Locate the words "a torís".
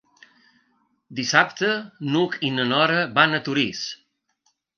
3.37-3.85